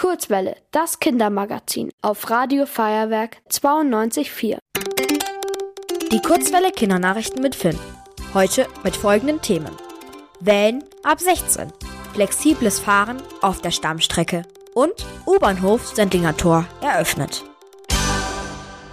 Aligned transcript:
Kurzwelle, 0.00 0.56
das 0.70 0.98
Kindermagazin 0.98 1.90
auf 2.00 2.30
Radio 2.30 2.64
Feuerwerk 2.64 3.36
92.4. 3.50 4.56
Die 6.10 6.22
Kurzwelle 6.22 6.72
Kindernachrichten 6.72 7.42
mit 7.42 7.54
Finn. 7.54 7.78
Heute 8.32 8.66
mit 8.82 8.96
folgenden 8.96 9.42
Themen. 9.42 9.76
Wählen 10.40 10.82
ab 11.02 11.20
16. 11.20 11.70
Flexibles 12.14 12.80
Fahren 12.80 13.22
auf 13.42 13.60
der 13.60 13.72
Stammstrecke. 13.72 14.44
Und 14.72 14.94
U-Bahnhof 15.26 15.88
Sendlinger 15.88 16.34
Tor 16.34 16.64
eröffnet. 16.80 17.44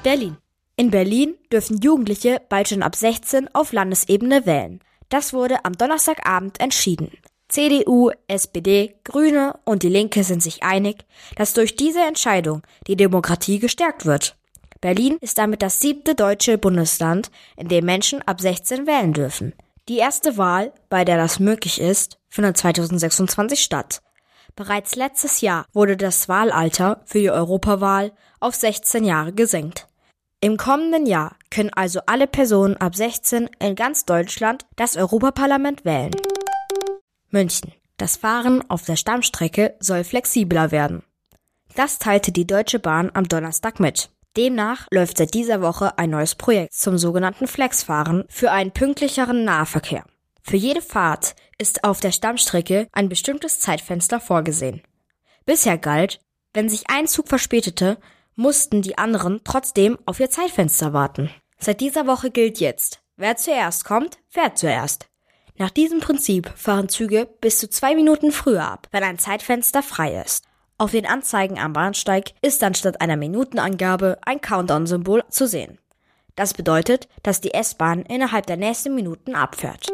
Berlin. 0.03 0.35
In 0.75 0.91
Berlin 0.91 1.37
dürfen 1.49 1.77
Jugendliche 1.77 2.41
bald 2.49 2.67
schon 2.67 2.83
ab 2.83 2.97
16 2.97 3.47
auf 3.55 3.71
Landesebene 3.71 4.45
wählen. 4.45 4.81
Das 5.07 5.31
wurde 5.31 5.63
am 5.63 5.71
Donnerstagabend 5.71 6.59
entschieden. 6.59 7.17
CDU, 7.49 8.11
SPD, 8.27 8.95
Grüne 9.03 9.57
und 9.63 9.83
die 9.83 9.89
Linke 9.89 10.23
sind 10.23 10.43
sich 10.43 10.63
einig, 10.63 11.05
dass 11.35 11.53
durch 11.53 11.75
diese 11.75 12.01
Entscheidung 12.01 12.61
die 12.87 12.97
Demokratie 12.97 13.59
gestärkt 13.59 14.05
wird. 14.05 14.35
Berlin 14.81 15.17
ist 15.21 15.37
damit 15.37 15.61
das 15.61 15.79
siebte 15.79 16.13
deutsche 16.13 16.57
Bundesland, 16.57 17.31
in 17.55 17.67
dem 17.67 17.85
Menschen 17.85 18.21
ab 18.21 18.41
16 18.41 18.85
wählen 18.85 19.13
dürfen. 19.13 19.53
Die 19.87 19.97
erste 19.97 20.37
Wahl, 20.37 20.73
bei 20.89 21.05
der 21.05 21.17
das 21.17 21.39
möglich 21.39 21.79
ist, 21.79 22.19
findet 22.29 22.57
2026 22.57 23.63
statt. 23.63 24.01
Bereits 24.55 24.95
letztes 24.95 25.41
Jahr 25.41 25.65
wurde 25.71 25.95
das 25.95 26.27
Wahlalter 26.27 27.01
für 27.05 27.19
die 27.19 27.31
Europawahl 27.31 28.11
auf 28.39 28.55
16 28.55 29.03
Jahre 29.05 29.31
gesenkt. 29.31 29.87
Im 30.41 30.57
kommenden 30.57 31.05
Jahr 31.05 31.35
können 31.49 31.71
also 31.73 32.01
alle 32.05 32.27
Personen 32.27 32.77
ab 32.77 32.95
16 32.95 33.49
in 33.59 33.75
ganz 33.75 34.05
Deutschland 34.05 34.65
das 34.75 34.97
Europaparlament 34.97 35.85
wählen. 35.85 36.11
München. 37.29 37.73
Das 37.97 38.17
Fahren 38.17 38.63
auf 38.69 38.85
der 38.85 38.95
Stammstrecke 38.95 39.75
soll 39.79 40.03
flexibler 40.03 40.71
werden. 40.71 41.03
Das 41.75 41.99
teilte 41.99 42.31
die 42.31 42.47
Deutsche 42.47 42.79
Bahn 42.79 43.11
am 43.13 43.27
Donnerstag 43.27 43.79
mit. 43.79 44.09
Demnach 44.37 44.87
läuft 44.91 45.17
seit 45.17 45.33
dieser 45.33 45.61
Woche 45.61 45.97
ein 45.97 46.11
neues 46.11 46.35
Projekt 46.35 46.73
zum 46.73 46.97
sogenannten 46.97 47.47
Flexfahren 47.47 48.23
für 48.29 48.51
einen 48.51 48.71
pünktlicheren 48.71 49.43
Nahverkehr. 49.43 50.05
Für 50.43 50.57
jede 50.57 50.81
Fahrt 50.81 51.35
ist 51.57 51.83
auf 51.83 51.99
der 51.99 52.11
Stammstrecke 52.11 52.87
ein 52.91 53.09
bestimmtes 53.09 53.59
Zeitfenster 53.59 54.19
vorgesehen. 54.19 54.81
Bisher 55.45 55.77
galt, 55.77 56.19
wenn 56.53 56.69
sich 56.69 56.89
ein 56.89 57.07
Zug 57.07 57.27
verspätete, 57.27 57.97
mussten 58.35 58.81
die 58.81 58.97
anderen 58.97 59.41
trotzdem 59.43 59.97
auf 60.05 60.19
ihr 60.19 60.29
Zeitfenster 60.29 60.93
warten. 60.93 61.31
Seit 61.59 61.81
dieser 61.81 62.05
Woche 62.05 62.29
gilt 62.29 62.59
jetzt, 62.59 63.01
wer 63.15 63.35
zuerst 63.35 63.83
kommt, 63.85 64.19
fährt 64.29 64.57
zuerst. 64.57 65.07
Nach 65.59 65.71
diesem 65.71 65.99
Prinzip 65.99 66.51
fahren 66.55 66.87
Züge 66.87 67.27
bis 67.41 67.57
zu 67.59 67.67
zwei 67.69 67.95
Minuten 67.95 68.31
früher 68.31 68.63
ab, 68.63 68.87
wenn 68.91 69.03
ein 69.03 69.17
Zeitfenster 69.17 69.81
frei 69.81 70.21
ist. 70.23 70.45
Auf 70.77 70.91
den 70.91 71.07
Anzeigen 71.07 71.57
am 71.57 71.73
Bahnsteig 71.73 72.33
ist 72.43 72.61
dann 72.61 72.75
statt 72.75 73.01
einer 73.01 73.17
Minutenangabe 73.17 74.19
ein 74.23 74.39
Countdown-Symbol 74.39 75.23
zu 75.29 75.47
sehen. 75.47 75.79
Das 76.35 76.53
bedeutet, 76.53 77.07
dass 77.23 77.41
die 77.41 77.55
S-Bahn 77.55 78.03
innerhalb 78.03 78.45
der 78.45 78.57
nächsten 78.57 78.93
Minuten 78.93 79.33
abfährt. 79.33 79.87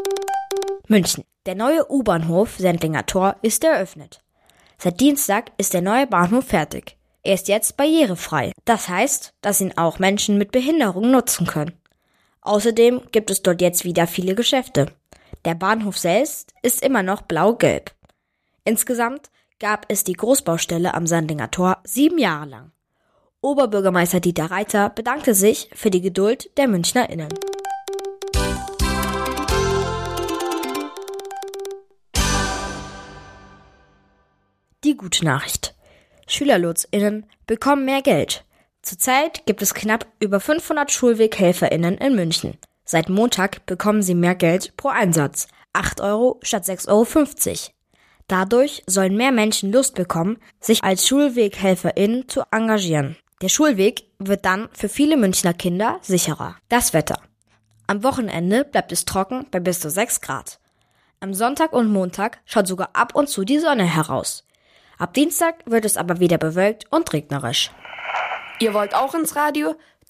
München. 0.89 1.23
Der 1.45 1.55
neue 1.55 1.89
U-Bahnhof 1.89 2.57
Sendlinger 2.57 3.05
Tor 3.05 3.37
ist 3.41 3.63
eröffnet. 3.63 4.21
Seit 4.77 4.99
Dienstag 4.99 5.51
ist 5.57 5.73
der 5.73 5.81
neue 5.81 6.07
Bahnhof 6.07 6.45
fertig. 6.45 6.97
Er 7.21 7.35
ist 7.35 7.47
jetzt 7.47 7.77
barrierefrei. 7.77 8.51
Das 8.65 8.89
heißt, 8.89 9.33
dass 9.39 9.61
ihn 9.61 9.77
auch 9.77 9.99
Menschen 9.99 10.37
mit 10.37 10.51
Behinderung 10.51 11.09
nutzen 11.11 11.47
können. 11.47 11.79
Außerdem 12.41 13.03
gibt 13.13 13.31
es 13.31 13.41
dort 13.41 13.61
jetzt 13.61 13.85
wieder 13.85 14.07
viele 14.07 14.35
Geschäfte. 14.35 14.87
Der 15.45 15.55
Bahnhof 15.55 15.97
selbst 15.97 16.53
ist 16.61 16.81
immer 16.81 17.03
noch 17.03 17.23
blau-gelb. 17.23 17.91
Insgesamt 18.63 19.29
gab 19.59 19.85
es 19.89 20.05
die 20.05 20.13
Großbaustelle 20.13 20.93
am 20.93 21.05
Sandinger 21.05 21.51
Tor 21.51 21.79
sieben 21.83 22.17
Jahre 22.17 22.45
lang. 22.45 22.71
Oberbürgermeister 23.41 24.21
Dieter 24.21 24.51
Reiter 24.51 24.89
bedankte 24.89 25.33
sich 25.33 25.69
für 25.73 25.89
die 25.89 25.99
Geduld 25.99 26.49
der 26.57 26.69
MünchnerInnen. 26.69 27.27
Die 34.85 34.95
gute 34.95 35.25
Nachricht. 35.25 35.75
SchülerlotsInnen 36.25 37.25
bekommen 37.47 37.83
mehr 37.83 38.01
Geld. 38.01 38.45
Zurzeit 38.81 39.45
gibt 39.45 39.61
es 39.61 39.73
knapp 39.73 40.07
über 40.21 40.39
500 40.39 40.89
SchulweghelferInnen 40.89 41.97
in 41.97 42.15
München. 42.15 42.57
Seit 42.85 43.09
Montag 43.09 43.65
bekommen 43.65 44.01
sie 44.01 44.15
mehr 44.15 44.35
Geld 44.35 44.75
pro 44.77 44.89
Einsatz. 44.89 45.47
8 45.73 46.01
Euro 46.01 46.39
statt 46.43 46.65
6,50 46.65 46.89
Euro. 46.89 47.73
Dadurch 48.27 48.83
sollen 48.87 49.17
mehr 49.17 49.31
Menschen 49.31 49.71
Lust 49.71 49.95
bekommen, 49.95 50.37
sich 50.59 50.83
als 50.83 51.07
SchulweghelferInnen 51.07 52.27
zu 52.29 52.43
engagieren. 52.51 53.17
Der 53.41 53.49
Schulweg 53.49 54.05
wird 54.19 54.45
dann 54.45 54.69
für 54.73 54.87
viele 54.87 55.17
Münchner 55.17 55.53
Kinder 55.53 55.99
sicherer. 56.01 56.55
Das 56.69 56.93
Wetter. 56.93 57.19
Am 57.87 58.03
Wochenende 58.03 58.63
bleibt 58.63 58.91
es 58.91 59.05
trocken 59.05 59.45
bei 59.51 59.59
bis 59.59 59.81
zu 59.81 59.89
6 59.89 60.21
Grad. 60.21 60.59
Am 61.19 61.33
Sonntag 61.33 61.73
und 61.73 61.91
Montag 61.91 62.39
schaut 62.45 62.67
sogar 62.67 62.91
ab 62.93 63.15
und 63.15 63.27
zu 63.27 63.43
die 63.43 63.59
Sonne 63.59 63.83
heraus. 63.83 64.45
Ab 64.97 65.13
Dienstag 65.13 65.55
wird 65.65 65.85
es 65.85 65.97
aber 65.97 66.19
wieder 66.19 66.37
bewölkt 66.37 66.85
und 66.91 67.11
regnerisch. 67.11 67.71
Ihr 68.59 68.73
wollt 68.73 68.95
auch 68.95 69.13
ins 69.15 69.35
Radio? 69.35 69.75